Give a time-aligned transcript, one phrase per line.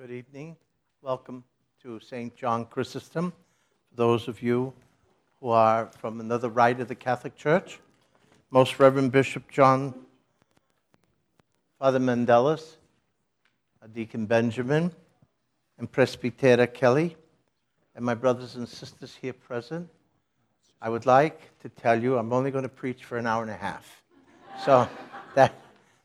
[0.00, 0.56] Good evening.
[1.02, 1.42] Welcome
[1.82, 2.36] to St.
[2.36, 3.32] John Chrysostom.
[3.32, 4.72] For those of you
[5.40, 7.80] who are from another rite of the Catholic Church,
[8.52, 9.92] Most Reverend Bishop John,
[11.80, 12.76] Father Mandelis,
[13.92, 14.92] Deacon Benjamin,
[15.78, 17.16] and Presbytera Kelly,
[17.96, 19.88] and my brothers and sisters here present,
[20.80, 23.50] I would like to tell you I'm only going to preach for an hour and
[23.50, 24.00] a half.
[24.64, 24.88] So
[25.34, 25.60] that,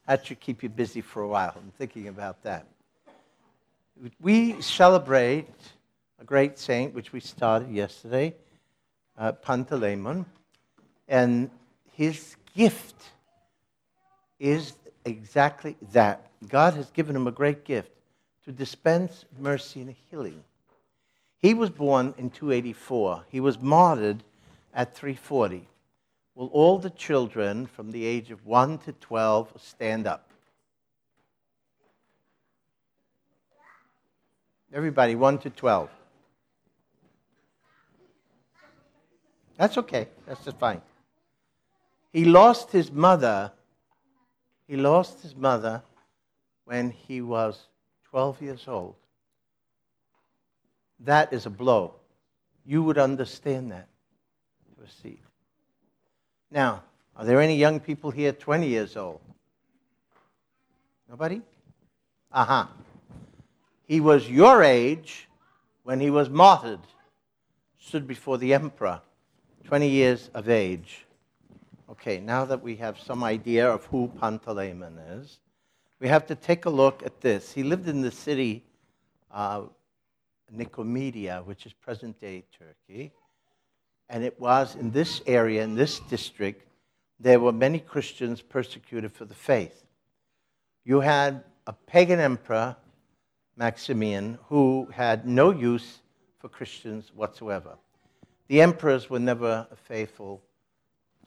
[0.08, 1.54] that should keep you busy for a while.
[1.56, 2.66] I'm thinking about that.
[4.20, 5.48] We celebrate
[6.20, 8.34] a great saint, which we started yesterday,
[9.18, 10.26] uh, Panteleimon,
[11.08, 11.50] and
[11.92, 12.96] his gift
[14.40, 14.74] is
[15.06, 16.26] exactly that.
[16.48, 17.92] God has given him a great gift
[18.46, 20.44] to dispense mercy and healing.
[21.40, 23.26] He was born in 284.
[23.30, 24.24] He was martyred
[24.74, 25.68] at 340.
[26.36, 30.33] Will all the children from the age of 1 to 12 stand up?
[34.74, 35.90] Everybody, 1 to 12.
[39.56, 40.08] That's okay.
[40.26, 40.82] That's just fine.
[42.12, 43.52] He lost his mother.
[44.68, 45.84] He lost his mother
[46.66, 47.68] when he was
[48.10, 48.96] 12 years old.
[51.02, 51.94] That is a blow.
[52.66, 53.88] You would understand that.
[54.78, 55.20] Receive.
[56.50, 56.84] Now,
[57.16, 59.22] are there any young people here 20 years old?
[61.08, 61.42] Nobody?
[62.32, 62.62] Aha.
[62.62, 62.84] Uh-huh.
[63.86, 65.28] He was your age
[65.84, 66.80] when he was martyred,
[67.80, 69.02] stood before the emperor,
[69.66, 71.06] 20 years of age.
[71.90, 75.40] Okay, now that we have some idea of who Panteleimon is,
[76.00, 77.52] we have to take a look at this.
[77.52, 78.64] He lived in the city
[79.32, 79.64] uh,
[80.56, 83.12] Nicomedia, which is present day Turkey.
[84.10, 86.68] And it was in this area, in this district,
[87.20, 89.86] there were many Christians persecuted for the faith.
[90.84, 92.76] You had a pagan emperor
[93.56, 96.02] Maximian, who had no use
[96.40, 97.78] for Christians whatsoever.
[98.48, 100.42] The emperors were never faithful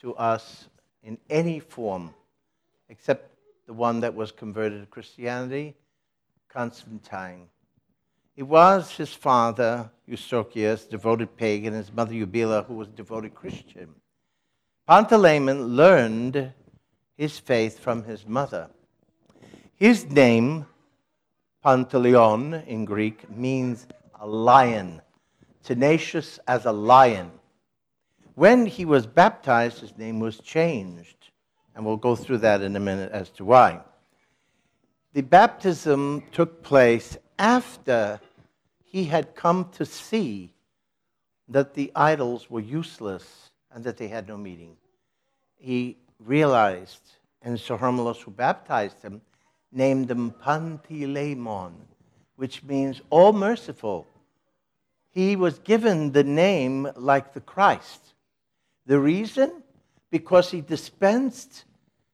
[0.01, 0.69] to us
[1.03, 2.15] in any form
[2.89, 3.31] except
[3.67, 5.75] the one that was converted to Christianity,
[6.49, 7.49] Constantine.
[8.37, 13.35] It was his father, Eustochius, devoted pagan, and his mother, Eubila, who was a devoted
[13.35, 13.95] Christian.
[14.89, 16.53] Panteleimon learned
[17.17, 18.69] his faith from his mother.
[19.75, 20.67] His name
[21.67, 23.89] Pantaleon in Greek means
[24.21, 25.03] a lion,
[25.65, 27.33] tenacious as a lion.
[28.37, 31.17] When he was baptized, his name was changed.
[31.75, 33.81] And we'll go through that in a minute as to why.
[35.13, 38.21] The baptism took place after
[38.85, 40.53] he had come to see
[41.49, 44.77] that the idols were useless and that they had no meaning.
[45.57, 47.03] He realized,
[47.43, 49.21] and Sir Hermilus, who baptized him,
[49.73, 51.73] named him Panteleimon,
[52.37, 54.07] which means all merciful.
[55.11, 58.15] He was given the name like the Christ.
[58.87, 59.63] The reason?
[60.11, 61.65] Because he dispensed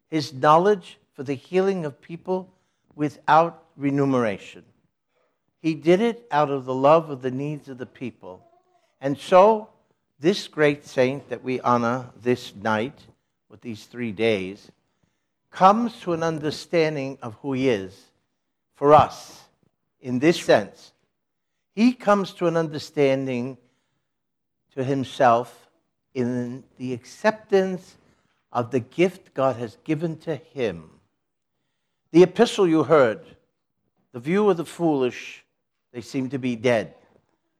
[0.08, 2.48] his knowledge for the healing of people
[2.94, 4.64] without remuneration.
[5.60, 8.44] He did it out of the love of the needs of the people.
[9.00, 9.68] And so,
[10.18, 12.98] this great saint that we honor this night
[13.48, 14.70] with these three days
[15.52, 17.94] comes to an understanding of who he is
[18.74, 19.42] for us
[20.00, 20.92] in this sense.
[21.74, 23.58] He comes to an understanding
[24.74, 25.68] to himself
[26.14, 27.96] in the acceptance
[28.50, 30.90] of the gift God has given to him.
[32.10, 33.20] The epistle you heard,
[34.12, 35.44] the view of the foolish,
[35.92, 36.94] they seem to be dead,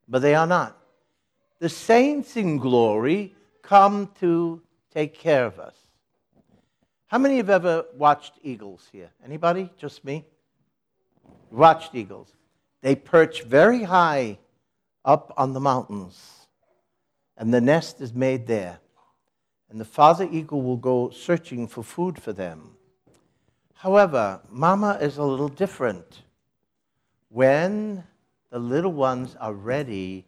[0.08, 0.76] but they are not.
[1.58, 4.60] The saints in glory come to
[4.92, 5.81] take care of us.
[7.12, 9.10] How many have ever watched eagles here?
[9.22, 9.68] Anybody?
[9.76, 10.24] Just me?
[11.50, 12.32] Watched eagles.
[12.80, 14.38] They perch very high
[15.04, 16.46] up on the mountains,
[17.36, 18.78] and the nest is made there.
[19.68, 22.78] And the father eagle will go searching for food for them.
[23.74, 26.22] However, mama is a little different.
[27.28, 28.04] When
[28.48, 30.24] the little ones are ready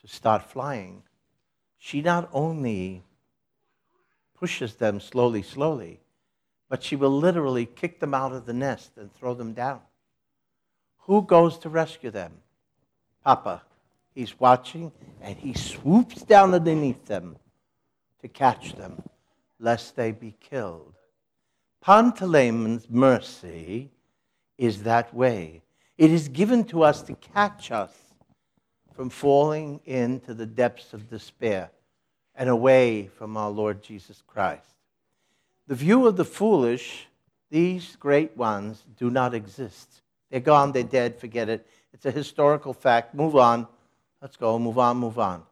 [0.00, 1.04] to start flying,
[1.78, 3.04] she not only
[4.44, 5.98] pushes them slowly, slowly,
[6.68, 9.80] but she will literally kick them out of the nest and throw them down.
[11.06, 12.30] Who goes to rescue them?
[13.24, 13.62] Papa.
[14.14, 14.92] He's watching
[15.22, 17.36] and he swoops down underneath them
[18.20, 19.02] to catch them,
[19.58, 20.92] lest they be killed.
[21.82, 23.92] Panteleimon's mercy
[24.58, 25.62] is that way.
[25.96, 27.94] It is given to us to catch us
[28.94, 31.70] from falling into the depths of despair
[32.36, 34.66] and away from our Lord Jesus Christ.
[35.66, 37.06] The view of the foolish,
[37.50, 40.02] these great ones do not exist.
[40.30, 41.66] They're gone, they're dead, forget it.
[41.92, 43.14] It's a historical fact.
[43.14, 43.66] Move on.
[44.20, 45.42] Let's go, move on, move on.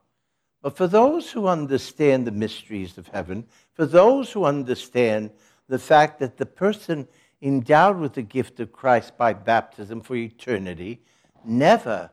[0.60, 5.30] But for those who understand the mysteries of heaven, for those who understand
[5.68, 7.08] the fact that the person
[7.40, 11.00] endowed with the gift of Christ by baptism for eternity
[11.44, 12.10] never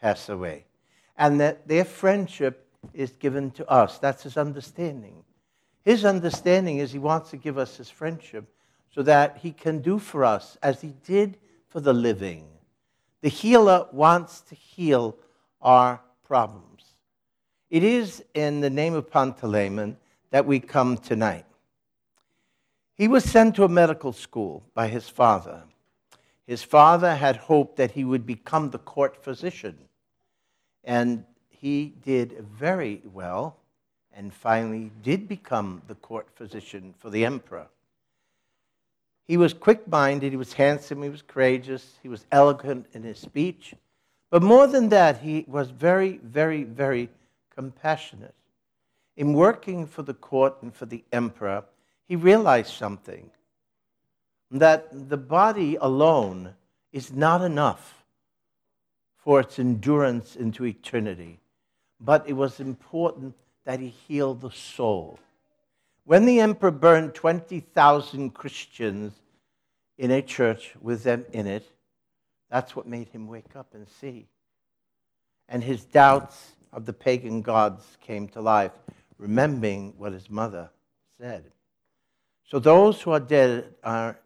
[0.00, 0.64] pass away,
[1.16, 3.98] and that their friendship is given to us.
[3.98, 5.24] That's his understanding.
[5.84, 8.44] His understanding is he wants to give us his friendship
[8.94, 11.38] so that he can do for us as he did
[11.68, 12.46] for the living.
[13.22, 15.16] The healer wants to heal
[15.60, 16.84] our problems.
[17.70, 19.96] It is in the name of Panteleimon
[20.30, 21.46] that we come tonight.
[22.94, 25.62] He was sent to a medical school by his father.
[26.46, 29.78] His father had hoped that he would become the court physician.
[30.82, 31.24] And
[31.60, 33.56] he did very well
[34.12, 37.66] and finally did become the court physician for the emperor.
[39.26, 43.18] He was quick minded, he was handsome, he was courageous, he was eloquent in his
[43.18, 43.74] speech.
[44.30, 47.08] But more than that, he was very, very, very
[47.54, 48.34] compassionate.
[49.16, 51.64] In working for the court and for the emperor,
[52.08, 53.30] he realized something
[54.50, 56.54] that the body alone
[56.92, 58.04] is not enough
[59.16, 61.38] for its endurance into eternity,
[62.00, 65.18] but it was important that he healed the soul.
[66.04, 69.12] When the emperor burned 20,000 Christians
[69.98, 71.70] in a church with them in it,
[72.50, 74.26] that's what made him wake up and see.
[75.48, 78.72] And his doubts of the pagan gods came to life,
[79.18, 80.70] remembering what his mother
[81.20, 81.44] said.
[82.44, 84.18] So those who are dead are,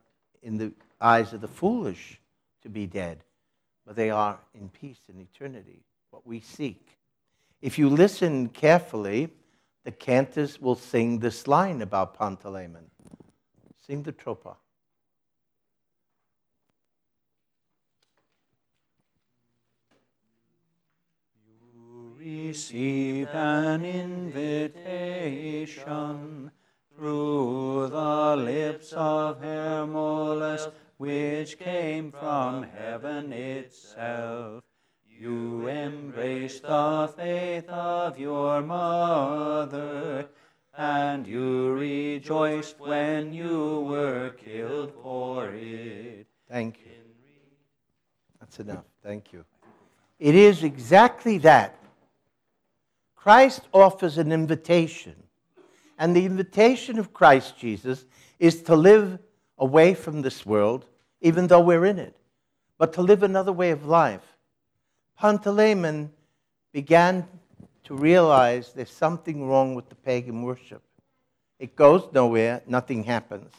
[0.43, 2.21] in the eyes of the foolish,
[2.63, 3.23] to be dead,
[3.87, 6.87] but they are in peace in eternity, what we seek.
[7.65, 9.31] If you listen carefully,
[9.85, 12.91] the cantors will sing this line about Panteleimon.
[13.87, 14.57] Sing the tropa.
[21.75, 25.31] You receive an invitation
[26.95, 30.69] through the lips of Hermolus,
[30.99, 34.65] which came from heaven itself.
[35.19, 40.29] You embrace the faith of your mother,
[40.77, 46.27] and you rejoiced when you were killed for it.
[46.51, 46.93] Thank you.
[48.41, 48.85] That's enough.
[49.03, 49.45] Thank you.
[50.19, 51.77] It is exactly that.
[53.15, 55.15] Christ offers an invitation.
[55.99, 58.05] And the invitation of Christ Jesus
[58.39, 59.19] is to live
[59.59, 60.87] away from this world,
[61.21, 62.17] even though we're in it,
[62.79, 64.34] but to live another way of life.
[65.21, 66.11] Panteleimon
[66.73, 67.27] began
[67.85, 70.83] to realize there's something wrong with the pagan worship.
[71.59, 73.53] It goes nowhere, nothing happens.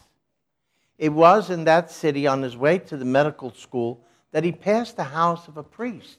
[0.98, 4.98] It was in that city on his way to the medical school that he passed
[4.98, 6.18] the house of a priest,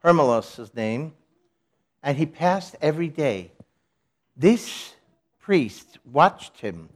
[0.00, 1.14] Hermolus, his name,
[2.02, 3.52] and he passed every day.
[4.36, 4.94] This
[5.40, 6.88] priest watched him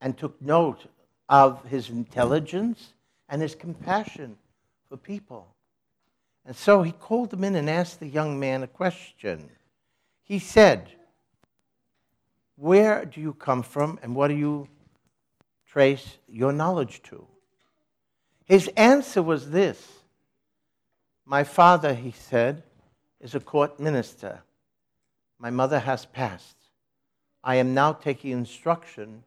[0.00, 0.86] and took note
[1.28, 2.92] of his intelligence
[3.28, 4.36] and his compassion
[4.88, 5.48] for people.
[6.44, 9.50] And so he called him in and asked the young man a question.
[10.22, 10.90] He said,
[12.56, 14.68] Where do you come from and what do you
[15.66, 17.26] trace your knowledge to?
[18.44, 19.88] His answer was this
[21.24, 22.64] My father, he said,
[23.20, 24.42] is a court minister.
[25.38, 26.56] My mother has passed.
[27.44, 29.22] I am now taking instruction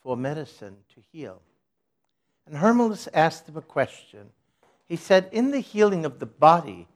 [0.00, 1.40] for medicine to heal.
[2.46, 4.30] And Hermolus asked him a question.
[4.88, 6.86] He said, In the healing of the body,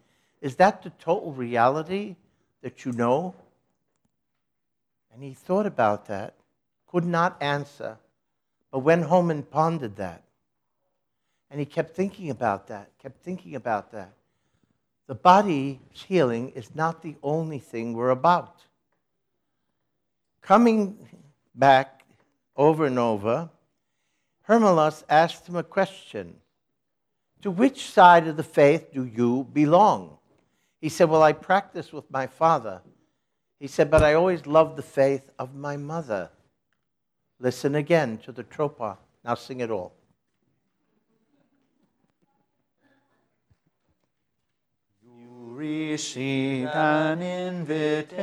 [0.40, 2.16] is that the total reality
[2.62, 3.34] that you know?
[5.12, 6.34] And he thought about that,
[6.86, 7.96] could not answer,
[8.70, 10.22] but went home and pondered that.
[11.50, 14.12] And he kept thinking about that, kept thinking about that.
[15.06, 18.64] The body's healing is not the only thing we're about.
[20.42, 20.98] Coming
[21.54, 22.04] back
[22.56, 23.48] over and over,
[24.42, 26.36] Hermolus asked him a question
[27.42, 30.18] To which side of the faith do you belong?
[30.80, 32.82] He said, Well, I practice with my father.
[33.60, 36.30] He said, But I always loved the faith of my mother.
[37.38, 38.96] Listen again to the tropa.
[39.24, 39.92] Now sing it all.
[45.04, 48.22] You receive an invitation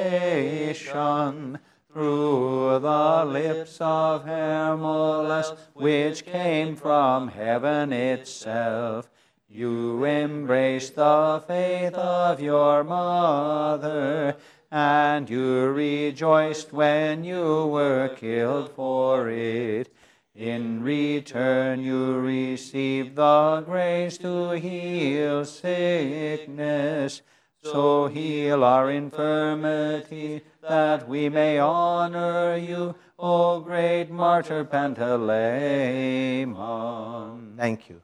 [1.94, 9.10] through the lips of Hermolus, which came from heaven itself.
[9.48, 14.36] You embraced the faith of your mother,
[14.72, 19.94] and you rejoiced when you were killed for it.
[20.36, 27.22] In return, you receive the grace to heal sickness.
[27.64, 37.56] So heal our infirmity, that we may honor you, O great martyr Pantaleimon.
[37.56, 38.02] Thank you.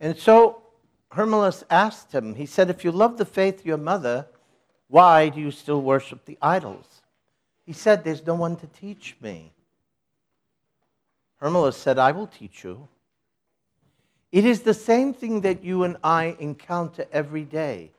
[0.00, 0.62] And so
[1.12, 4.26] Hermilus asked him, he said, If you love the faith of your mother,
[4.88, 7.02] why do you still worship the idols?
[7.64, 9.52] He said, There's no one to teach me.
[11.40, 12.88] Hermilus said, I will teach you.
[14.32, 17.92] It is the same thing that you and I encounter every day.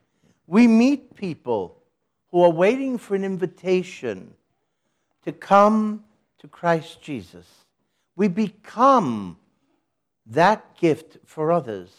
[0.48, 1.78] We meet people
[2.32, 4.34] who are waiting for an invitation
[5.24, 6.06] to come
[6.40, 7.46] to Christ Jesus.
[8.16, 9.38] We become
[10.28, 11.90] that gift for others.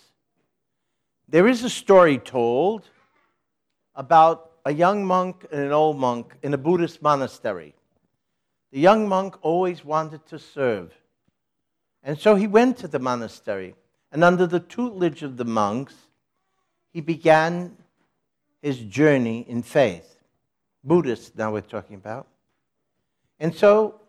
[1.28, 2.88] There is a story told
[3.94, 7.74] about a young monk and an old monk in a Buddhist monastery.
[8.72, 10.92] The young monk always wanted to serve.
[12.02, 13.74] And so he went to the monastery,
[14.12, 15.94] and under the tutelage of the monks,
[16.92, 17.76] he began
[18.62, 20.16] his journey in faith.
[20.84, 22.26] Buddhist, now we're talking about.
[23.40, 24.00] And so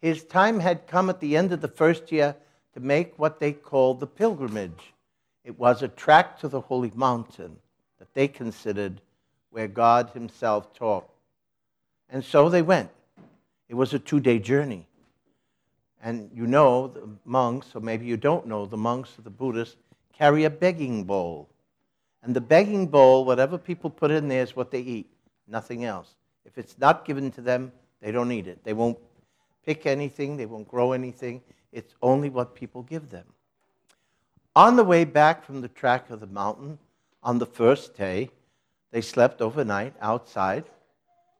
[0.00, 2.36] his time had come at the end of the first year
[2.74, 4.92] to make what they called the pilgrimage.
[5.44, 7.56] It was a track to the holy mountain
[7.98, 9.00] that they considered
[9.50, 11.08] where God Himself taught.
[12.10, 12.90] And so they went.
[13.68, 14.86] It was a two day journey.
[16.02, 19.76] And you know, the monks, or maybe you don't know, the monks of the Buddhists
[20.12, 21.48] carry a begging bowl.
[22.26, 25.08] And the begging bowl, whatever people put in there, is what they eat,
[25.46, 26.16] nothing else.
[26.44, 27.70] If it's not given to them,
[28.02, 28.64] they don't eat it.
[28.64, 28.98] They won't
[29.64, 31.40] pick anything, they won't grow anything.
[31.70, 33.26] It's only what people give them.
[34.56, 36.78] On the way back from the track of the mountain,
[37.22, 38.30] on the first day,
[38.90, 40.64] they slept overnight outside,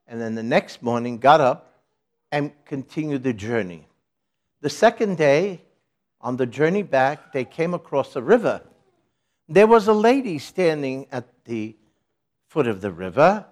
[0.07, 1.83] and then the next morning got up
[2.31, 3.89] and continued the journey.
[4.61, 5.63] The second day,
[6.21, 8.63] on the journey back, they came across a river.
[9.49, 11.77] There was a lady standing at the
[12.49, 13.47] foot of the river,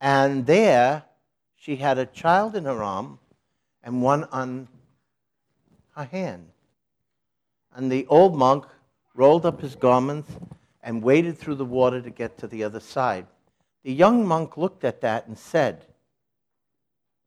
[0.00, 1.04] and there
[1.56, 3.18] she had a child in her arm
[3.82, 4.68] and one on
[5.96, 6.48] her hand.
[7.74, 8.64] And the old monk
[9.14, 10.32] rolled up his garments
[10.82, 13.26] and waded through the water to get to the other side.
[13.82, 15.84] The young monk looked at that and said,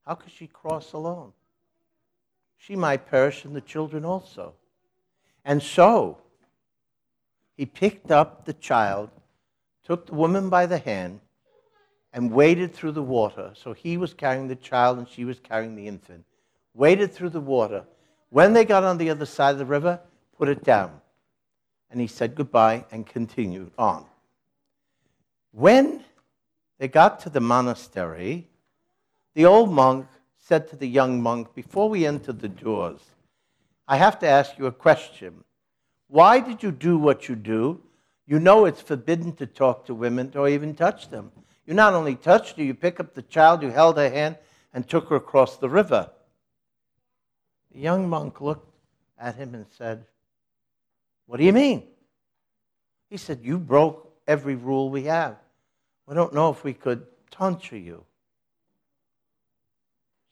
[0.05, 1.33] How could she cross alone?
[2.57, 4.53] she might perish and the children also.
[5.43, 6.22] And so
[7.55, 9.09] he picked up the child,
[9.85, 11.19] took the woman by the hand,
[12.11, 13.51] and waded through the water.
[13.55, 16.25] So he was carrying the child and she was carrying the infant.
[16.73, 17.83] Waded through the water.
[18.29, 19.99] When they got on the other side of the river,
[20.37, 21.01] put it down.
[21.89, 24.05] And he said goodbye and continued on.
[25.51, 26.03] When
[26.79, 28.47] they got to the monastery,
[29.35, 30.07] the old monk
[30.39, 33.01] said to the young monk before we enter the doors,
[33.87, 35.43] I have to ask you a question.
[36.13, 37.81] Why did you do what you do?
[38.27, 41.31] You know it's forbidden to talk to women or even touch them.
[41.65, 44.37] You not only touched her, you pick up the child, you held her hand,
[44.75, 46.11] and took her across the river.
[47.71, 48.77] The young monk looked
[49.17, 50.05] at him and said,
[51.25, 51.81] What do you mean?
[53.09, 55.37] He said, You broke every rule we have.
[56.05, 58.05] We don't know if we could tonsure you.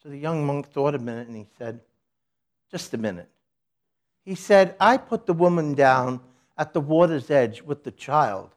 [0.04, 1.80] So the young monk thought a minute and he said,
[2.70, 3.32] Just a minute.
[4.24, 6.22] He said, I put the woman down
[6.58, 8.52] at the water's edge with the child.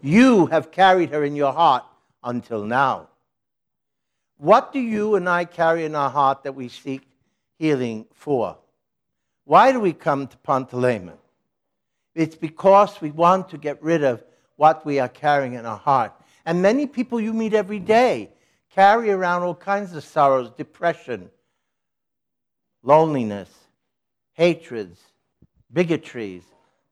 [0.00, 1.84] You have carried her in your heart
[2.24, 3.08] until now.
[4.38, 7.02] What do you and I carry in our heart that we seek
[7.58, 8.56] healing for?
[9.44, 11.18] Why do we come to Pantaleimon?
[12.14, 14.24] It's because we want to get rid of
[14.56, 16.12] what we are carrying in our heart.
[16.44, 18.30] And many people you meet every day
[18.70, 21.30] carry around all kinds of sorrows, depression,
[22.82, 23.50] loneliness,
[24.42, 24.98] hatreds,
[25.72, 26.42] bigotries.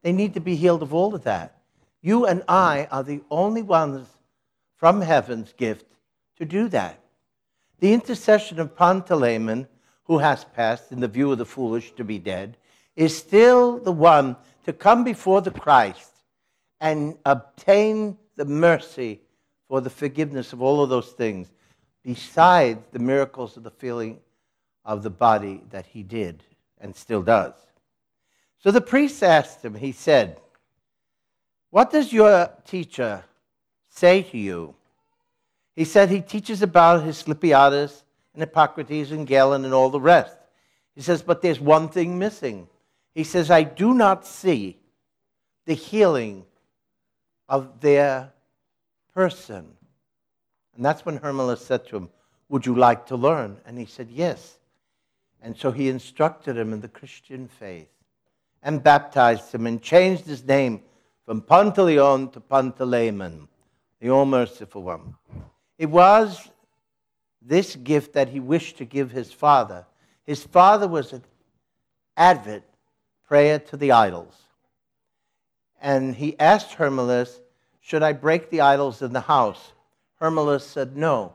[0.03, 1.59] They need to be healed of all of that.
[2.01, 4.07] You and I are the only ones
[4.77, 5.87] from heaven's gift
[6.37, 7.01] to do that.
[7.81, 9.67] The intercession of Pantaleimon,
[10.05, 12.57] who has passed, in the view of the foolish, to be dead,
[12.95, 16.13] is still the one to come before the Christ
[16.81, 19.23] and obtain the mercy
[19.67, 21.49] for the forgiveness of all of those things
[22.05, 24.21] besides the miracles of the feeling
[24.85, 26.45] of the body that he did
[26.81, 27.55] and still does.
[28.59, 30.41] So the priest asked him, he said,
[31.71, 33.25] What does your teacher
[33.89, 34.75] say to you?
[35.75, 38.03] He said he teaches about his Asclepiades
[38.35, 40.37] and Hippocrates and Galen and all the rest.
[40.95, 42.69] He says, But there's one thing missing.
[43.15, 44.79] He says, I do not see
[45.67, 46.45] the healing
[47.49, 48.33] of their
[49.15, 49.67] person.
[50.77, 52.11] And that's when Hermilus said to him,
[52.49, 53.57] Would you like to learn?
[53.67, 54.59] And he said, Yes.
[55.43, 57.89] And so he instructed him in the Christian faith
[58.63, 60.83] and baptized him and changed his name
[61.25, 63.49] from Pantaleon to Pantaleimon,
[64.01, 65.15] the All Merciful One.
[65.79, 66.51] It was
[67.41, 69.87] this gift that he wished to give his father.
[70.25, 71.25] His father was an
[72.17, 72.65] advent
[73.27, 74.35] prayer to the idols.
[75.81, 77.41] And he asked Hermilus,
[77.81, 79.73] Should I break the idols in the house?
[80.21, 81.33] Hermilus said, No.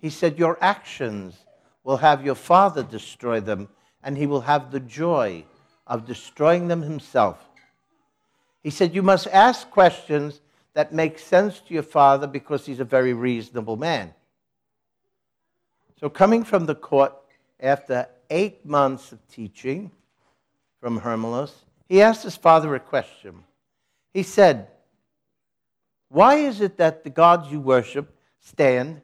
[0.00, 1.43] He said, Your actions
[1.84, 3.68] will have your father destroy them,
[4.02, 5.44] and he will have the joy
[5.86, 7.38] of destroying them himself.
[8.62, 10.40] He said, You must ask questions
[10.72, 14.14] that make sense to your father because he's a very reasonable man.
[16.00, 17.12] So, coming from the court
[17.60, 19.90] after eight months of teaching
[20.80, 21.52] from Hermilus,
[21.88, 23.44] he asked his father a question.
[24.12, 24.68] He said,
[26.08, 29.02] Why is it that the gods you worship stand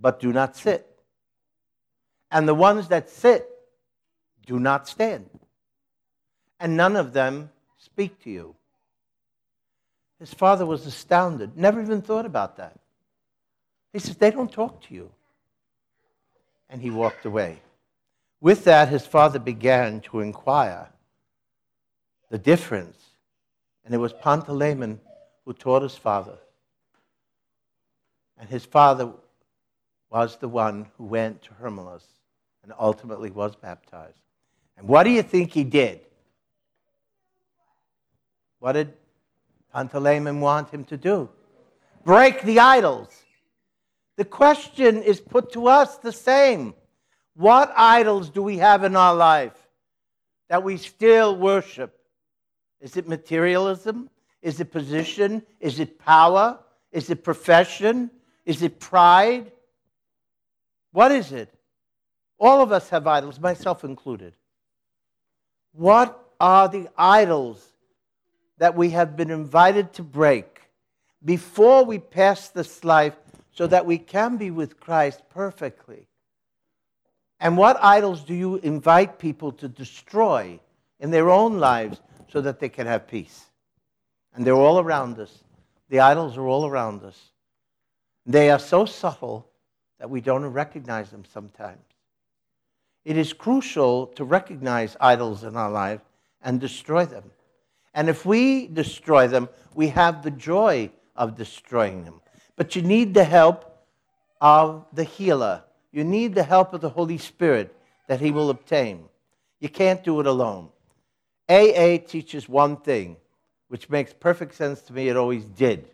[0.00, 0.95] but do not sit?
[2.30, 3.48] And the ones that sit
[4.46, 5.28] do not stand.
[6.58, 8.54] And none of them speak to you.
[10.18, 12.78] His father was astounded, never even thought about that.
[13.92, 15.10] He says, They don't talk to you.
[16.70, 17.60] And he walked away.
[18.40, 20.88] With that, his father began to inquire
[22.30, 22.98] the difference.
[23.84, 24.98] And it was Pantaleimon
[25.44, 26.38] who taught his father.
[28.38, 29.12] And his father
[30.10, 32.04] was the one who went to Hermilus
[32.66, 34.18] and ultimately was baptized.
[34.76, 36.00] And what do you think he did?
[38.58, 38.92] What did
[39.72, 41.28] Pantaleimon want him to do?
[42.04, 43.08] Break the idols.
[44.16, 46.74] The question is put to us the same.
[47.34, 49.56] What idols do we have in our life
[50.48, 51.96] that we still worship?
[52.80, 54.10] Is it materialism?
[54.42, 55.42] Is it position?
[55.60, 56.58] Is it power?
[56.90, 58.10] Is it profession?
[58.44, 59.52] Is it pride?
[60.90, 61.55] What is it?
[62.38, 64.34] All of us have idols, myself included.
[65.72, 67.66] What are the idols
[68.58, 70.62] that we have been invited to break
[71.24, 73.16] before we pass this life
[73.52, 76.06] so that we can be with Christ perfectly?
[77.40, 80.58] And what idols do you invite people to destroy
[81.00, 83.46] in their own lives so that they can have peace?
[84.34, 85.42] And they're all around us.
[85.88, 87.18] The idols are all around us.
[88.24, 89.48] They are so subtle
[89.98, 91.78] that we don't recognize them sometimes.
[93.06, 96.00] It is crucial to recognize idols in our life
[96.42, 97.30] and destroy them.
[97.94, 102.20] And if we destroy them, we have the joy of destroying them.
[102.56, 103.86] But you need the help
[104.40, 105.62] of the healer.
[105.92, 107.76] You need the help of the Holy Spirit
[108.08, 109.04] that He will obtain.
[109.60, 110.70] You can't do it alone.
[111.48, 113.18] AA teaches one thing,
[113.68, 115.08] which makes perfect sense to me.
[115.08, 115.92] It always did.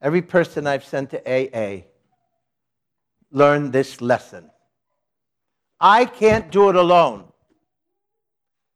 [0.00, 1.86] Every person I've sent to AA
[3.32, 4.52] learned this lesson
[5.80, 7.24] I can't do it alone,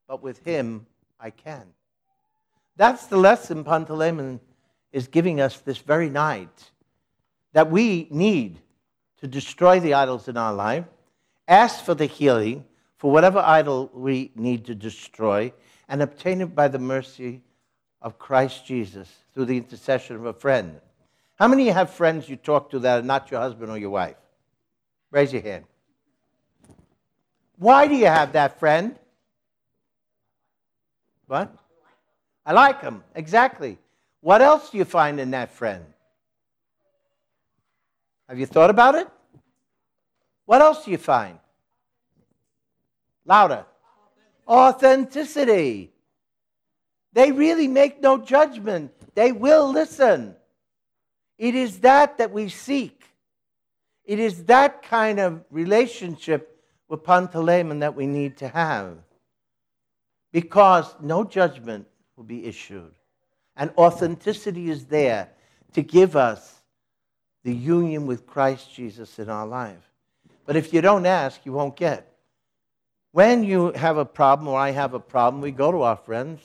[0.07, 0.87] but with him
[1.21, 1.65] I can.
[2.77, 4.41] That's the lesson Pantaleimon
[4.93, 6.71] is giving us this very night
[7.53, 8.61] that we need
[9.21, 10.85] to destroy the idols in our life,
[11.47, 12.65] ask for the healing
[12.99, 15.53] for whatever idol we need to destroy,
[15.89, 17.41] and obtain it by the mercy
[18.03, 20.81] of Christ Jesus through the intercession of a friend.
[21.39, 24.17] How many have friends you talk to that are not your husband or your wife?
[25.11, 25.65] Raise your hand.
[27.59, 28.97] Why do you have that friend?
[31.27, 31.53] What?
[32.47, 33.03] I like him.
[33.15, 33.79] Exactly.
[34.21, 35.85] What else do you find in that friend?
[38.29, 39.09] Have you thought about it?
[40.47, 41.39] What else do you find?
[43.25, 43.65] Louder.
[44.47, 45.93] Authenticity.
[47.13, 48.93] They really make no judgment.
[49.15, 50.37] They will listen.
[51.37, 53.03] It is that that we seek.
[54.05, 56.58] It is that kind of relationship
[56.89, 58.99] with Pantaleimon that we need to have.
[60.33, 62.93] Because no judgment will be issued.
[63.57, 65.31] And authenticity is there
[65.73, 66.55] to give us
[67.45, 69.91] the union with Christ Jesus in our life.
[70.47, 72.13] But if you don't ask, you won't get.
[73.13, 76.41] When you have a problem or I have a problem, we go to our friends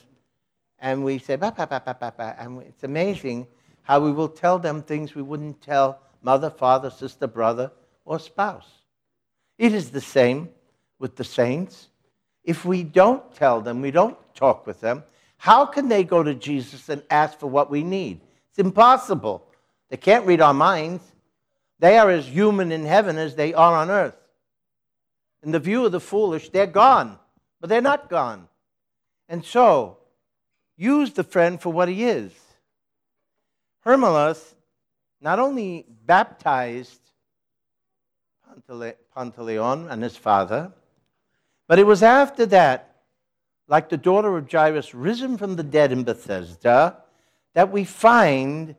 [0.79, 2.34] and we say, bah, bah, bah, bah, bah, bah.
[2.38, 3.47] and it's amazing
[3.84, 7.71] how we will tell them things we wouldn't tell mother, father, sister, brother,
[8.06, 8.82] or spouse.
[9.57, 10.49] It is the same
[10.99, 11.89] with the saints.
[12.43, 15.03] If we don't tell them, we don't talk with them,
[15.37, 18.21] how can they go to Jesus and ask for what we need?
[18.49, 19.45] It's impossible.
[19.89, 21.03] They can't read our minds.
[21.79, 24.15] They are as human in heaven as they are on earth.
[25.43, 27.19] In the view of the foolish, they're gone,
[27.59, 28.47] but they're not gone.
[29.27, 29.97] And so,
[30.77, 32.31] use the friend for what he is.
[33.85, 34.55] Hermilus
[35.19, 36.99] not only baptized
[39.15, 40.71] Pantaleon and his father,
[41.67, 42.95] But it was after that,
[43.67, 46.97] like the daughter of Jairus risen from the dead in Bethesda,
[47.53, 48.75] that we find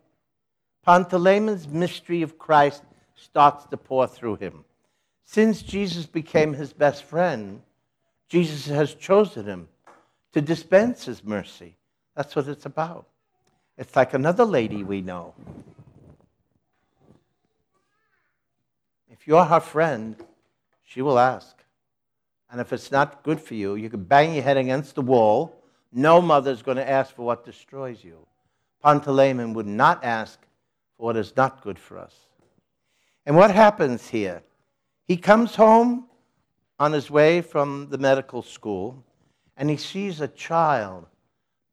[0.86, 2.82] Pantaleon's mystery of Christ
[3.16, 4.64] starts to pour through him.
[5.24, 7.62] Since Jesus became his best friend,
[8.28, 9.68] Jesus has chosen him
[10.32, 11.76] to dispense his mercy.
[12.14, 13.06] That's what it's about.
[13.78, 15.34] It's like another lady we know.
[19.24, 20.16] If you're her friend,
[20.82, 21.56] she will ask.
[22.50, 25.64] And if it's not good for you, you can bang your head against the wall.
[25.90, 28.18] No mother's going to ask for what destroys you.
[28.84, 30.38] Pantaleon would not ask
[30.98, 32.14] for what is not good for us.
[33.24, 34.42] And what happens here?
[35.08, 36.04] He comes home
[36.78, 39.02] on his way from the medical school
[39.56, 41.06] and he sees a child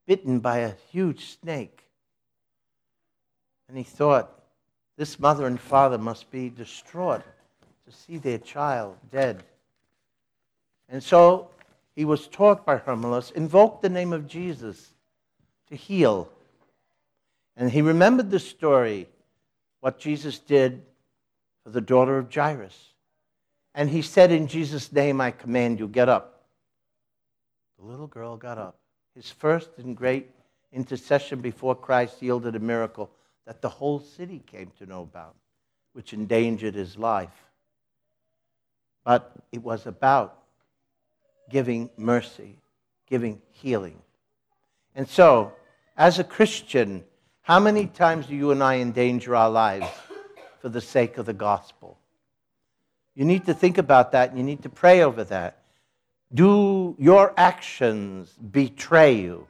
[0.07, 1.83] bitten by a huge snake.
[3.67, 4.41] And he thought,
[4.95, 7.23] this mother and father must be distraught
[7.91, 9.43] see their child dead.
[10.89, 11.49] And so
[11.95, 14.89] he was taught by Hermolus, invoke the name of Jesus
[15.69, 16.30] to heal.
[17.56, 19.08] And he remembered the story,
[19.80, 20.82] what Jesus did
[21.63, 22.93] for the daughter of Jairus.
[23.73, 26.43] And he said, In Jesus' name, I command you, get up.
[27.80, 28.77] The little girl got up.
[29.15, 30.30] His first and great
[30.71, 33.10] intercession before Christ yielded a miracle
[33.45, 35.36] that the whole city came to know about,
[35.93, 37.50] which endangered his life.
[39.03, 40.37] But it was about
[41.49, 42.57] giving mercy,
[43.07, 44.01] giving healing.
[44.95, 45.53] And so,
[45.97, 47.03] as a Christian,
[47.41, 49.87] how many times do you and I endanger our lives
[50.59, 51.97] for the sake of the gospel?
[53.15, 55.57] You need to think about that and you need to pray over that.
[56.33, 59.47] Do your actions betray you?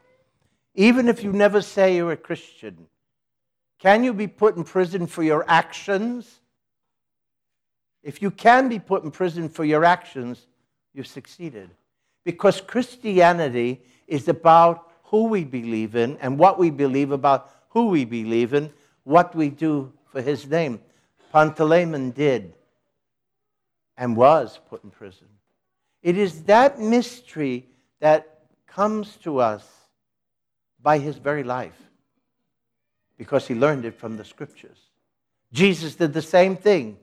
[0.73, 2.87] Even if you never say you're a Christian,
[3.77, 6.39] can you be put in prison for your actions?
[8.03, 10.47] If you can be put in prison for your actions,
[10.93, 11.69] you've succeeded.
[12.23, 18.05] Because Christianity is about who we believe in and what we believe about who we
[18.05, 18.71] believe in,
[19.03, 20.79] what we do for his name.
[21.33, 22.53] Pantaleon did
[23.97, 25.27] and was put in prison.
[26.01, 27.67] It is that mystery
[27.99, 29.65] that comes to us
[30.81, 31.79] by his very life
[33.17, 34.77] because he learned it from the scriptures.
[35.53, 36.97] Jesus did the same thing,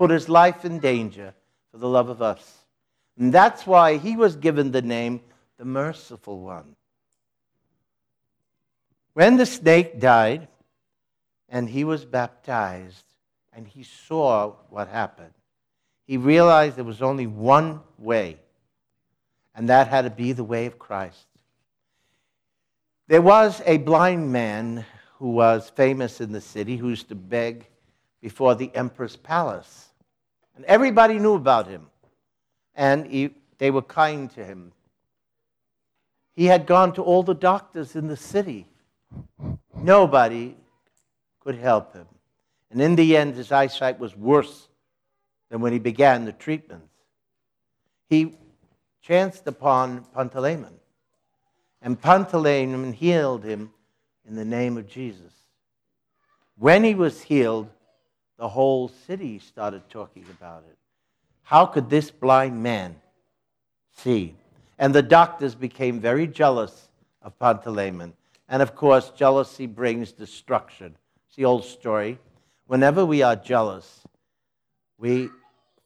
[0.00, 1.34] put his life in danger
[1.70, 2.64] for the love of us.
[3.18, 5.20] And that's why he was given the name
[5.58, 6.74] the merciful one.
[9.12, 10.48] When the snake died
[11.50, 13.04] and he was baptized
[13.52, 15.34] and he saw what happened,
[16.06, 18.38] he realized there was only one way,
[19.54, 21.26] and that had to be the way of Christ.
[23.06, 24.86] There was a blind man
[25.18, 27.66] who was famous in the city who used to beg
[28.22, 29.88] before the emperor's palace.
[30.60, 31.86] And everybody knew about him,
[32.74, 34.72] and he, they were kind to him.
[36.36, 38.66] He had gone to all the doctors in the city.
[39.74, 40.54] Nobody
[41.42, 42.04] could help him.
[42.70, 44.68] And in the end, his eyesight was worse
[45.48, 46.92] than when he began the treatments.
[48.10, 48.34] He
[49.00, 50.74] chanced upon Pantaleon,
[51.80, 53.72] and Pantaleon healed him
[54.28, 55.32] in the name of Jesus.
[56.58, 57.70] When he was healed,
[58.40, 60.78] the whole city started talking about it.
[61.42, 62.96] How could this blind man
[63.98, 64.34] see?
[64.78, 66.88] And the doctors became very jealous
[67.20, 68.14] of Pantaleon.
[68.48, 70.96] And of course, jealousy brings destruction.
[71.26, 72.18] It's the old story.
[72.66, 74.00] Whenever we are jealous,
[74.96, 75.28] we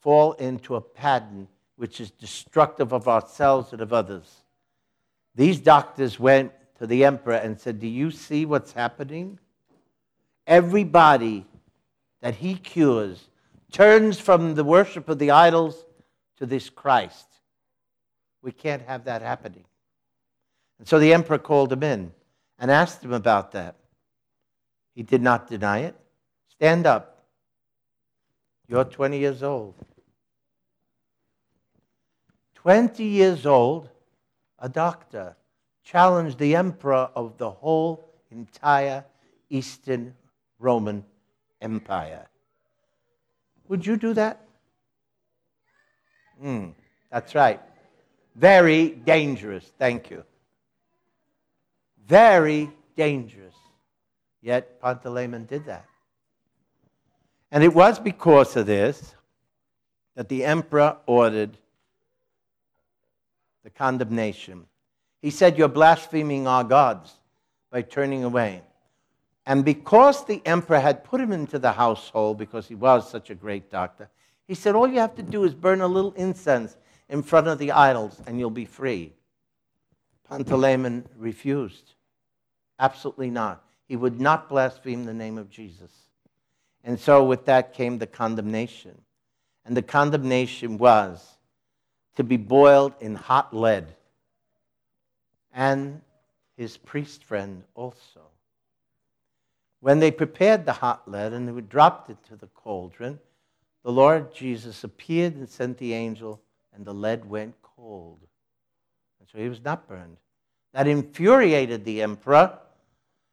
[0.00, 4.44] fall into a pattern which is destructive of ourselves and of others.
[5.34, 9.40] These doctors went to the emperor and said, Do you see what's happening?
[10.46, 11.46] Everybody
[12.24, 13.28] that he cures
[13.70, 15.84] turns from the worship of the idols
[16.38, 17.26] to this Christ.
[18.40, 19.64] We can't have that happening.
[20.78, 22.12] And so the emperor called him in
[22.58, 23.76] and asked him about that.
[24.94, 25.96] He did not deny it.
[26.48, 27.26] Stand up.
[28.68, 29.74] You're 20 years old.
[32.54, 33.90] 20 years old,
[34.58, 35.37] a doctor
[35.82, 39.04] challenged the emperor of the whole entire
[39.50, 40.14] Eastern
[40.58, 41.04] Roman
[41.64, 42.27] Empire.
[43.68, 44.46] Would you do that?
[46.42, 46.74] Mm,
[47.11, 47.61] that's right.
[48.37, 49.72] Very dangerous.
[49.79, 50.24] Thank you.
[52.07, 53.55] Very dangerous.
[54.42, 55.87] Yet Pantaleon did that.
[57.50, 59.14] And it was because of this
[60.16, 61.57] that the emperor ordered
[63.62, 64.66] the condemnation.
[65.22, 67.14] He said, You're blaspheming our gods
[67.70, 68.62] by turning away.
[69.46, 73.35] And because the emperor had put him into the household because he was such a
[73.35, 74.09] great doctor,
[74.46, 76.76] he said, All you have to do is burn a little incense
[77.09, 79.12] in front of the idols and you'll be free.
[80.30, 81.92] Pantaleon refused.
[82.78, 83.64] Absolutely not.
[83.87, 85.92] He would not blaspheme the name of Jesus.
[86.83, 89.00] And so, with that came the condemnation.
[89.64, 91.38] And the condemnation was
[92.16, 93.94] to be boiled in hot lead.
[95.52, 96.00] And
[96.57, 98.22] his priest friend also.
[99.84, 103.18] When they prepared the hot lead and they dropped it to the cauldron,
[103.82, 106.40] the Lord Jesus appeared and sent the angel,
[106.74, 108.20] and the lead went cold.
[109.20, 110.16] And so he was not burned.
[110.72, 112.58] That infuriated the emperor,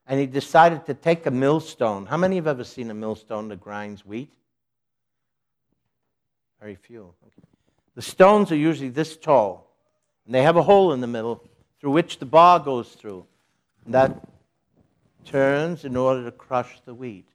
[0.06, 2.06] and he decided to take a millstone.
[2.06, 4.34] How many have ever seen a millstone that grinds wheat?
[6.60, 7.14] Very few.
[7.96, 9.74] The stones are usually this tall,
[10.26, 13.26] and they have a hole in the middle through which the bar goes through.
[13.86, 14.28] And that
[15.26, 17.28] turns in order to crush the wheat,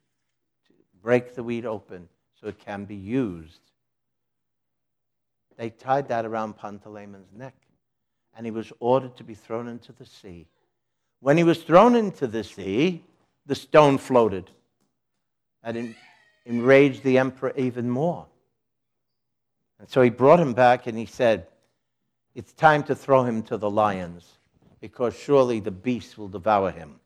[0.67, 2.07] to break the wheat open
[2.39, 3.61] so it can be used.
[5.57, 7.55] They tied that around Pantaleon's neck,
[8.35, 10.47] and he was ordered to be thrown into the sea.
[11.19, 13.03] When he was thrown into the sea,
[13.45, 14.51] the stone floated.
[15.63, 15.95] and
[16.45, 18.25] enraged the emperor even more.
[19.79, 21.47] And so he brought him back and he said,
[22.35, 24.37] It's time to throw him to the lions,
[24.79, 26.99] because surely the beasts will devour him.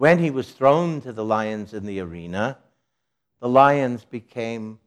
[0.00, 2.56] When he was thrown to the lions in the arena,
[3.38, 4.78] the lions became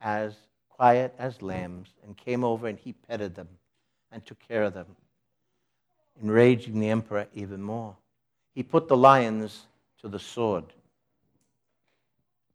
[0.00, 0.34] as
[0.68, 3.46] quiet as lambs and came over and he petted them
[4.10, 4.96] and took care of them,
[6.20, 7.94] enraging the emperor even more.
[8.52, 9.66] He put the lions
[10.00, 10.64] to the sword.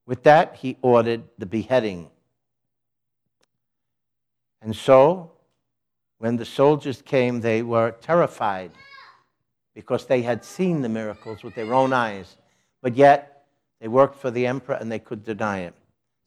[0.06, 2.10] With that, he ordered the beheading
[4.62, 5.32] and so,
[6.18, 8.72] when the soldiers came, they were terrified
[9.78, 12.38] because they had seen the miracles with their own eyes.
[12.82, 13.46] But yet,
[13.80, 15.76] they worked for the emperor and they could deny it.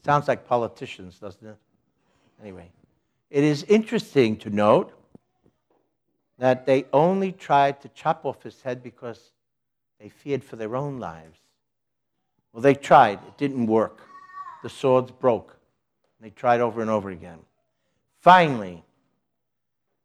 [0.05, 1.57] Sounds like politicians, doesn't it?
[2.41, 2.71] Anyway,
[3.29, 4.93] it is interesting to note
[6.39, 9.33] that they only tried to chop off his head because
[9.99, 11.41] they feared for their own lives.
[12.53, 13.99] Well, they tried, it didn't work.
[14.63, 15.57] The swords broke.
[16.21, 17.41] They tried over and over again.
[18.21, 18.85] Finally,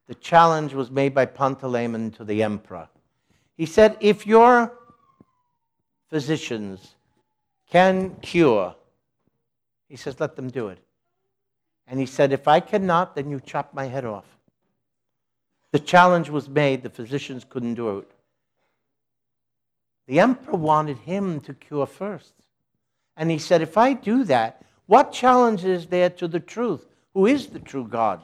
[0.07, 2.89] the challenge was made by Pantaleon to the emperor.
[3.57, 4.73] He said, If your
[6.09, 6.95] physicians
[7.69, 8.75] can cure,
[9.89, 10.79] he says, let them do it.
[11.87, 14.25] And he said, If I cannot, then you chop my head off.
[15.71, 18.11] The challenge was made, the physicians couldn't do it.
[20.07, 22.33] The emperor wanted him to cure first.
[23.17, 26.85] And he said, If I do that, what challenge is there to the truth?
[27.15, 28.21] who is the true God.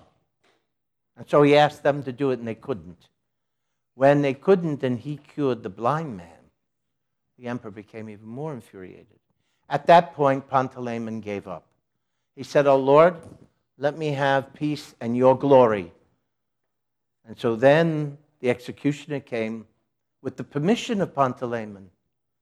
[1.18, 3.08] And so he asked them to do it, and they couldn't.
[4.02, 6.50] When they couldn't, and he cured the blind man,
[7.38, 9.20] the emperor became even more infuriated.
[9.70, 11.68] At that point, Pantaleon gave up.
[12.36, 13.16] He said, Oh Lord,
[13.78, 15.92] let me have peace and your glory.
[17.28, 19.68] And so then the executioner came
[20.24, 21.86] with the permission of Pantaleon.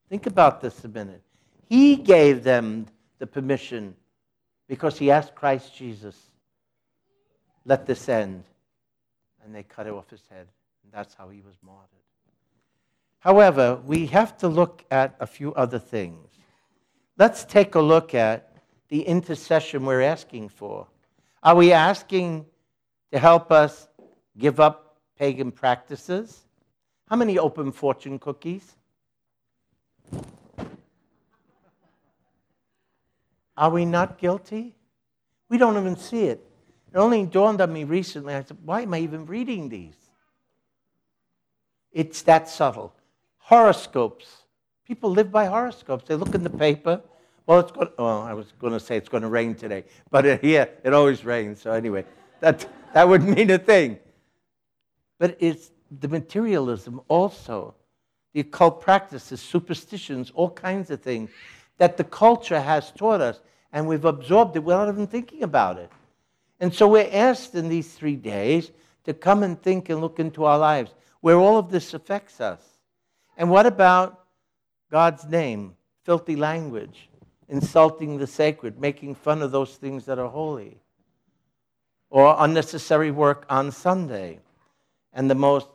[0.07, 1.23] Think about this a minute.
[1.67, 2.85] He gave them
[3.17, 3.97] the permission
[4.69, 6.15] because he asked Christ Jesus
[7.65, 8.45] let this end.
[9.43, 10.47] And they cut off his head.
[10.89, 11.85] And that's how he was martyred.
[13.19, 16.27] However, we have to look at a few other things.
[17.15, 18.55] Let's take a look at
[18.87, 20.87] the intercession we're asking for.
[21.43, 22.47] Are we asking
[23.11, 23.87] to help us
[24.39, 26.47] give up pagan practices?
[27.07, 28.75] How many open fortune cookies?
[33.55, 34.73] Are we not guilty?
[35.49, 36.43] We don't even see it.
[36.91, 38.33] It only dawned on me recently.
[38.33, 39.98] I said, why am I even reading these?
[41.91, 42.93] It's that subtle.
[43.37, 44.43] Horoscopes.
[44.85, 46.05] People live by horoscopes.
[46.07, 47.01] They look in the paper.
[47.45, 47.89] Well, it's going.
[47.97, 51.25] Oh, I was going to say it's going to rain today, but here it always
[51.25, 51.61] rains.
[51.61, 52.05] So anyway,
[52.41, 53.97] that that would mean a thing.
[55.17, 57.73] But it's the materialism also,
[58.33, 61.31] the occult practices, superstitions, all kinds of things
[61.79, 63.41] that the culture has taught us,
[63.73, 65.91] and we've absorbed it without even thinking about it.
[66.59, 68.71] And so we're asked in these three days
[69.05, 70.91] to come and think and look into our lives
[71.21, 72.61] where all of this affects us.
[73.37, 74.25] And what about
[74.91, 77.09] God's name, filthy language,
[77.47, 80.77] insulting the sacred, making fun of those things that are holy,
[82.09, 84.39] or unnecessary work on Sunday?
[85.13, 85.67] And the most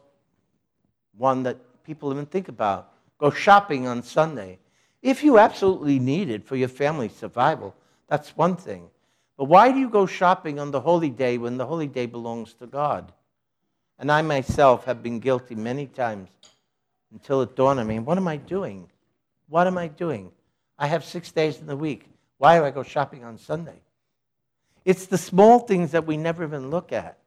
[1.16, 4.58] one that people even think about go shopping on Sunday.
[5.02, 7.74] If you absolutely need it for your family's survival,
[8.08, 8.88] that's one thing.
[9.36, 12.54] But why do you go shopping on the holy day when the holy day belongs
[12.54, 13.12] to God?
[13.98, 16.28] And I myself have been guilty many times
[17.12, 18.88] until it dawned on me what am I doing?
[19.48, 20.32] What am I doing?
[20.78, 22.06] I have six days in the week.
[22.38, 23.80] Why do I go shopping on Sunday?
[24.84, 27.18] It's the small things that we never even look at.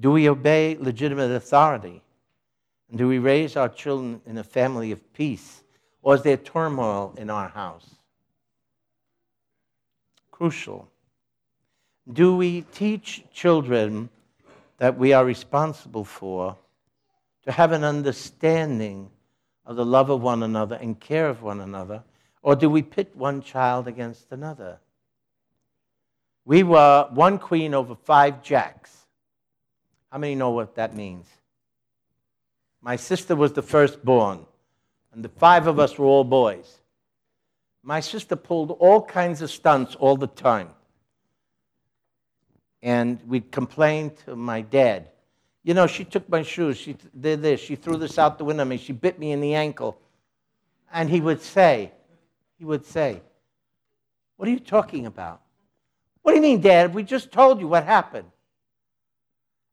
[0.00, 2.02] Do we obey legitimate authority?
[2.88, 5.62] And do we raise our children in a family of peace?
[6.02, 7.86] Or is there turmoil in our house?
[10.30, 10.88] Crucial.
[12.10, 14.08] Do we teach children
[14.78, 16.56] that we are responsible for
[17.44, 19.10] to have an understanding
[19.66, 22.02] of the love of one another and care of one another?
[22.42, 24.78] Or do we pit one child against another?
[26.46, 28.96] We were one queen over five jacks.
[30.10, 31.26] How many know what that means?
[32.80, 34.46] My sister was the firstborn,
[35.12, 36.78] and the five of us were all boys.
[37.82, 40.70] My sister pulled all kinds of stunts all the time.
[42.82, 45.08] And we'd complain to my dad.
[45.64, 48.62] You know, she took my shoes, she did this, she threw this out the window
[48.62, 49.98] at me, she bit me in the ankle.
[50.92, 51.92] And he would say,
[52.58, 53.20] he would say,
[54.36, 55.42] What are you talking about?
[56.22, 56.94] What do you mean, Dad?
[56.94, 58.30] We just told you what happened.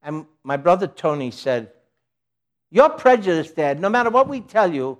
[0.01, 1.71] And my brother Tony said,
[2.71, 3.79] You're prejudiced, Dad.
[3.79, 4.99] No matter what we tell you,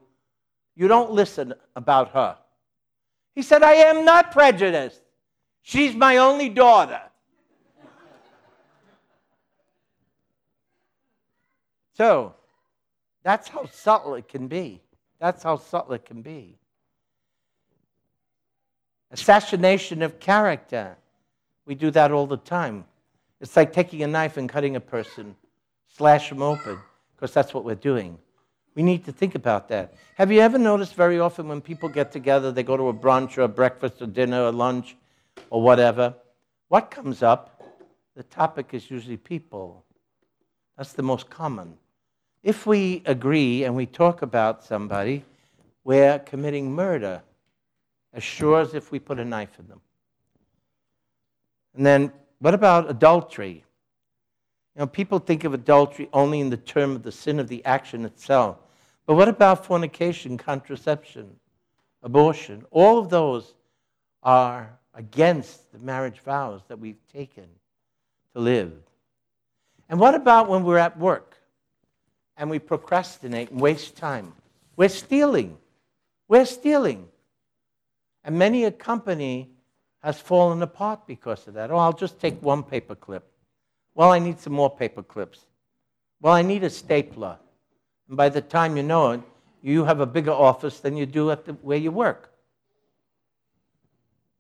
[0.76, 2.38] you don't listen about her.
[3.36, 5.02] He said, I am not prejudiced.
[5.62, 7.02] She's my only daughter.
[11.98, 12.34] So,
[13.24, 14.82] that's how subtle it can be.
[15.20, 16.58] That's how subtle it can be.
[19.12, 20.98] Assassination of character.
[21.66, 22.86] We do that all the time.
[23.40, 25.36] It's like taking a knife and cutting a person,
[25.88, 26.80] slash them open,
[27.16, 28.18] because that's what we're doing.
[28.76, 29.94] We need to think about that.
[30.16, 33.38] Have you ever noticed very often when people get together, they go to a brunch
[33.38, 34.98] or a breakfast or dinner or lunch
[35.50, 36.14] or whatever?
[36.68, 37.64] What comes up?
[38.16, 39.86] The topic is usually people.
[40.78, 41.78] That's the most common.
[42.46, 45.26] If we agree and we talk about somebody,
[45.84, 47.24] we're committing murder
[48.14, 49.82] as sure as if we put a knife in them.
[51.76, 53.64] And then, what about adultery?
[54.76, 57.66] You know, people think of adultery only in the term of the sin of the
[57.66, 58.58] action itself.
[59.08, 61.38] But what about fornication, contraception,
[62.04, 62.64] abortion?
[62.70, 63.56] All of those
[64.22, 67.48] are against the marriage vows that we've taken
[68.36, 68.72] to live.
[69.90, 71.35] And what about when we're at work
[72.38, 74.34] and we procrastinate and waste time?
[74.76, 75.58] We're stealing.
[76.28, 77.08] We're stealing.
[78.24, 79.52] And many a company
[80.04, 81.72] has fallen apart because of that.
[81.72, 83.32] Oh, I'll just take one paper clip.
[83.94, 85.46] Well, I need some more paper clips.
[86.22, 87.38] Well, I need a stapler.
[88.08, 89.22] And by the time you know it,
[89.62, 92.32] you have a bigger office than you do at the, where you work.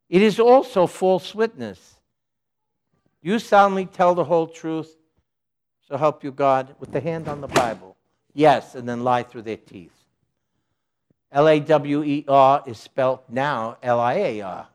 [0.09, 1.95] It is also false witness.
[3.21, 4.95] You solemnly tell the whole truth,
[5.87, 7.95] so help you God, with the hand on the Bible.
[8.33, 9.93] Yes, and then lie through their teeth.
[11.31, 14.67] L A W E R is spelled now L I A R.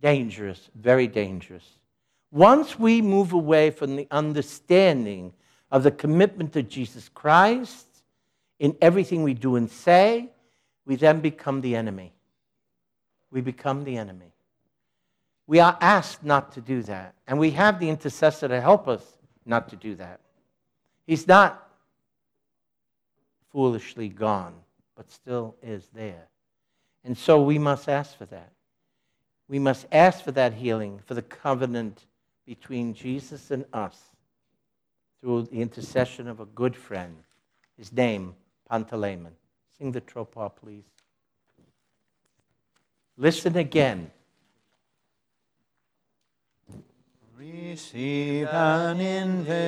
[0.00, 1.64] Dangerous, very dangerous.
[2.30, 5.32] Once we move away from the understanding
[5.70, 7.86] of the commitment to Jesus Christ
[8.58, 10.28] in everything we do and say,
[10.84, 12.12] we then become the enemy.
[13.30, 14.32] We become the enemy.
[15.46, 19.02] We are asked not to do that, and we have the intercessor to help us
[19.44, 20.20] not to do that.
[21.06, 21.68] He's not
[23.50, 24.54] foolishly gone
[24.96, 26.28] but still is there.
[27.04, 28.52] And so we must ask for that.
[29.48, 32.06] We must ask for that healing, for the covenant
[32.46, 33.98] between Jesus and us
[35.20, 37.16] through the intercession of a good friend.
[37.76, 38.34] His name,
[38.70, 39.32] Panteleimon.
[39.76, 40.84] Sing the tropar, please.
[43.16, 44.10] Listen again.
[47.42, 49.66] Receive an invitation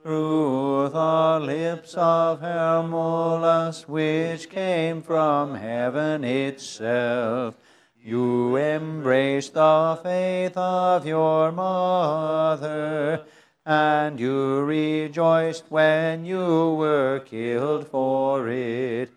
[0.00, 7.56] through the lips of Hermolaus, which came from heaven itself.
[8.00, 13.24] You embraced the faith of your mother,
[13.66, 19.10] and you rejoiced when you were killed for it.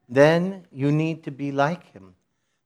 [0.07, 2.15] then you need to be like him,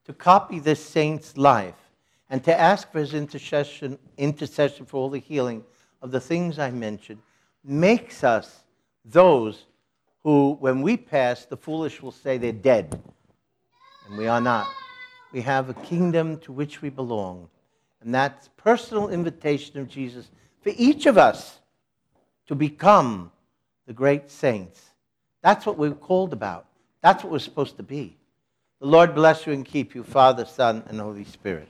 [0.06, 1.90] to copy this saint's life,
[2.30, 5.64] and to ask for his intercession, intercession for all the healing
[6.02, 7.22] of the things I mentioned,
[7.64, 8.64] makes us
[9.06, 9.66] those
[10.24, 13.02] who, when we pass, the foolish will say they're dead
[14.08, 14.68] and we are not.
[15.32, 17.50] We have a kingdom to which we belong.
[18.02, 20.30] And that's personal invitation of Jesus
[20.62, 21.60] for each of us
[22.48, 23.32] to become
[23.88, 24.90] the great saints.
[25.42, 26.66] That's what we're called about.
[27.02, 28.18] That's what we're supposed to be.
[28.80, 31.70] The Lord bless you and keep you, Father, Son, and Holy Spirit.